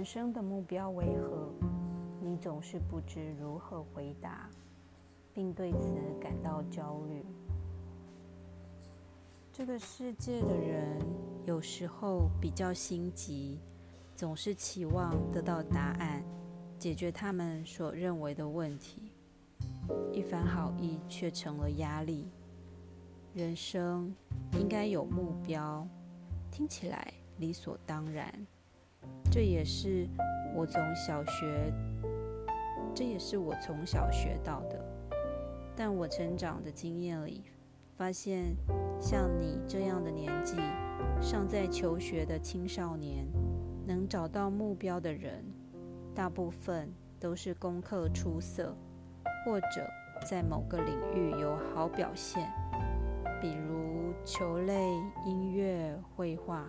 [0.00, 1.52] 人生的目标为何？
[2.22, 4.48] 你总是不知如何回答，
[5.34, 7.22] 并对此感到焦虑。
[9.52, 10.98] 这个世界的人
[11.44, 13.58] 有时候比较心急，
[14.14, 16.24] 总是期望得到答案，
[16.78, 19.12] 解决他们所认为的问题。
[20.14, 22.26] 一番好意却成了压力。
[23.34, 24.16] 人生
[24.54, 25.86] 应该有目标，
[26.50, 28.46] 听起来理所当然。
[29.30, 30.08] 这也是
[30.56, 31.72] 我从小学，
[32.92, 34.84] 这也是我从小学到的。
[35.76, 37.44] 但我成长的经验里，
[37.96, 38.56] 发现
[39.00, 40.56] 像你这样的年纪，
[41.20, 43.24] 尚在求学的青少年，
[43.86, 45.44] 能找到目标的人，
[46.12, 48.76] 大部分都是功课出色，
[49.46, 49.88] 或者
[50.28, 52.50] 在某个领域有好表现，
[53.40, 54.90] 比如球类、
[55.24, 56.66] 音乐、绘画。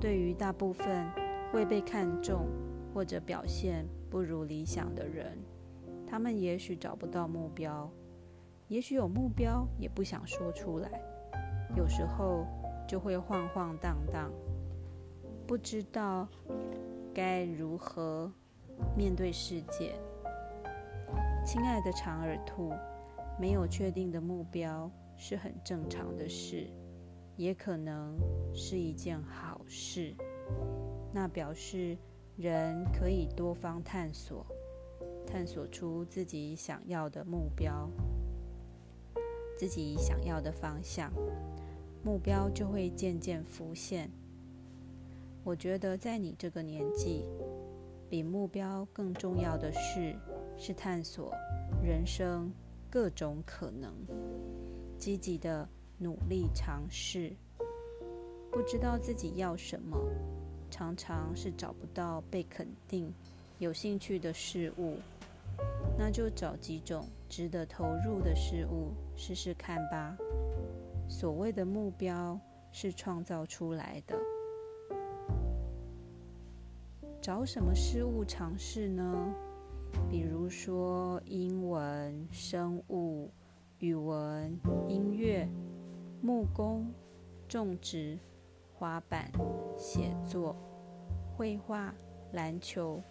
[0.00, 1.06] 对于大部分。
[1.56, 2.48] 未被看重
[2.92, 5.38] 或者表现不如理想的人，
[6.06, 7.90] 他们也许找不到目标，
[8.68, 10.90] 也许有目标也不想说出来，
[11.74, 12.44] 有时候
[12.86, 14.30] 就会晃晃荡荡，
[15.46, 16.28] 不知道
[17.14, 18.30] 该如何
[18.94, 19.94] 面对世界。
[21.42, 22.70] 亲爱的长耳兔，
[23.40, 26.66] 没有确定的目标是很正常的事，
[27.34, 28.14] 也可能
[28.52, 30.14] 是一件好事。
[31.12, 31.96] 那表示
[32.36, 34.44] 人可以多方探索，
[35.26, 37.88] 探索出自己想要的目标，
[39.56, 41.12] 自己想要的方向，
[42.04, 44.10] 目标就会渐渐浮现。
[45.42, 47.24] 我觉得在你这个年纪，
[48.10, 50.14] 比目标更重要的事
[50.58, 51.32] 是探索
[51.82, 52.52] 人生
[52.90, 53.94] 各种可能，
[54.98, 57.34] 积极的努力尝试。
[58.50, 59.96] 不知道自己要什么。
[60.76, 63.10] 常常是找不到被肯定、
[63.58, 64.98] 有兴趣的事物，
[65.96, 70.14] 那就找几种值得投入的事物试试看吧。
[71.08, 72.38] 所谓的目标
[72.72, 74.14] 是创造出来的，
[77.22, 79.34] 找什么事物尝试呢？
[80.10, 83.30] 比如说英文、生物、
[83.78, 85.48] 语文、音乐、
[86.20, 86.92] 木工、
[87.48, 88.18] 种植。
[88.78, 89.32] 滑板、
[89.74, 90.54] 写作、
[91.36, 91.94] 绘画、
[92.32, 93.02] 篮球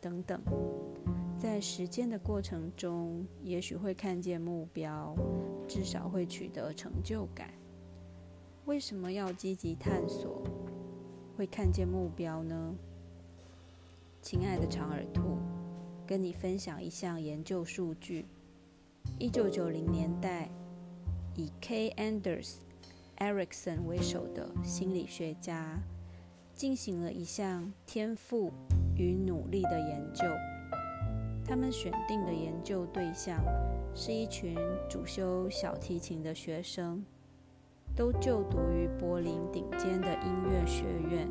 [0.00, 0.40] 等等，
[1.38, 5.14] 在实践的过程中，也许会看见目标，
[5.68, 7.50] 至少会取得成就感。
[8.64, 10.42] 为什么要积极探索，
[11.36, 12.74] 会看见目标呢？
[14.22, 15.36] 亲爱的长耳兔，
[16.06, 18.24] 跟你分享一项研究数据：
[19.18, 20.48] 一九九零年代，
[21.34, 21.90] 以 K.
[21.98, 22.54] Anders。
[23.18, 25.78] Ericsson 为首的心理学家
[26.56, 28.50] 进行了一项天赋
[28.96, 30.24] 与努力的研究。
[31.44, 33.38] 他们选定的研究对象
[33.94, 34.56] 是一群
[34.88, 37.04] 主修小提琴的学生，
[37.94, 41.28] 都就读于柏林顶尖的音乐学院。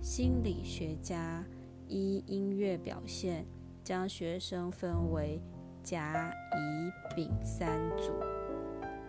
[0.00, 1.44] 心理学家
[1.86, 3.44] 依音乐表现，
[3.84, 5.38] 将学生分为
[5.82, 8.12] 甲、乙、丙三组。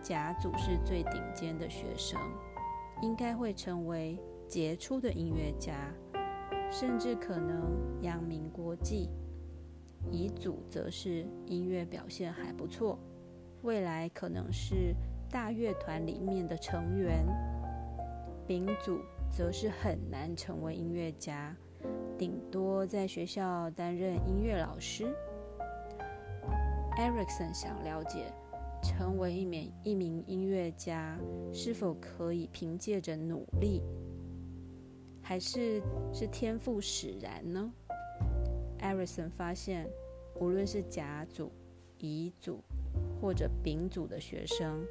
[0.02, 2.20] 甲组是最顶尖的学生，
[3.00, 4.18] 应该会成为
[4.52, 5.90] 杰出的音乐家，
[6.70, 9.08] 甚至可能扬名国际。
[10.10, 12.98] 乙组则是音乐表现还不错，
[13.62, 14.94] 未来可能是
[15.30, 17.24] 大乐团里面的成员。
[18.46, 21.56] 丙组则是很难成为音乐家，
[22.18, 25.06] 顶多在学校担任音乐老师。
[26.98, 28.30] Erickson 想了解。
[28.84, 31.16] 成为一名一名音乐家，
[31.52, 33.80] 是否可以凭借着努力，
[35.22, 35.80] 还是
[36.12, 37.72] 是天赋使然呢？
[38.78, 39.88] 艾瑞森发现，
[40.40, 41.50] 无论是甲组、
[41.98, 42.60] 乙组
[43.20, 44.84] 或者丙组的学生，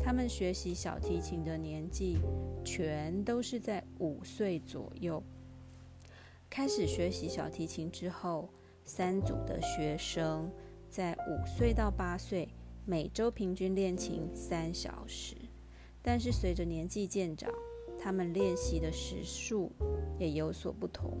[0.00, 2.18] 他们学习小提琴的年纪
[2.64, 5.22] 全都是在五岁左右。
[6.48, 8.48] 开始学习小提琴之后，
[8.84, 10.48] 三组的学生
[10.88, 12.48] 在五岁到八岁。
[12.86, 15.34] 每周平均练琴三小时，
[16.02, 17.50] 但是随着年纪渐长，
[18.04, 19.72] 他们练习的时数
[20.18, 21.16] 也有所不同。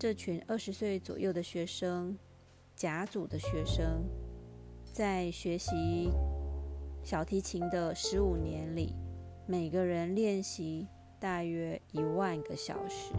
[0.00, 2.18] 这群二十岁左右的学生，
[2.74, 4.02] 甲组的学生，
[4.92, 6.10] 在学习
[7.04, 8.96] 小提琴的十五年里，
[9.46, 10.88] 每个人练习
[11.20, 13.14] 大约一万个小时。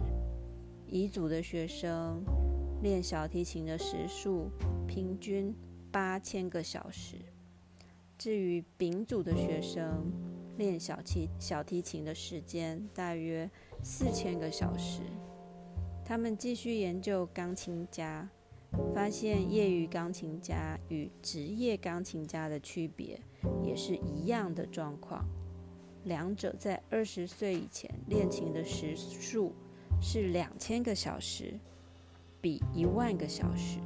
[0.86, 2.22] 乙组的学生
[2.82, 4.50] 练小提琴的时数
[4.86, 5.56] 平均
[5.90, 7.16] 八千个小时。
[8.18, 10.12] 至于丙组的学生
[10.56, 13.50] 练小提小提琴的时间大约
[13.82, 15.00] 四千个小时，
[16.04, 18.28] 他们继续研究钢琴家，
[18.94, 23.20] 发现业余钢琴家与职业钢琴家的区别
[23.62, 25.24] 也是一样的状况。
[26.04, 29.52] 两者在二十岁以前练琴的时数
[30.02, 31.58] 是两千个小时，
[32.40, 33.78] 比一万个小时。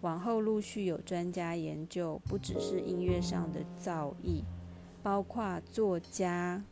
[0.00, 4.44] 往后陆续有专家研究，不只是音乐上的造诣，
[5.02, 6.62] 包括作家、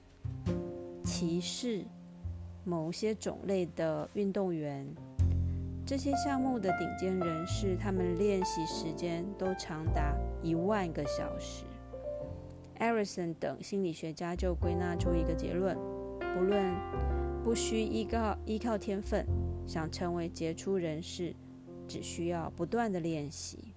[1.05, 1.85] 骑士、
[2.65, 4.87] 某些种类的运动员，
[5.87, 11.65] 这些项目的顶尖人士，他们练习时间都长达一万个小时。
[12.79, 15.77] 艾瑞森等心理学家就归纳出一个结论：
[16.35, 16.75] 不论
[17.43, 19.27] 不需依靠依靠天分，
[19.67, 21.35] 想成为杰出人士。
[21.89, 23.73] 只需要不断的练习。